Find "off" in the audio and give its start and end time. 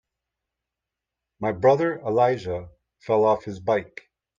3.23-3.43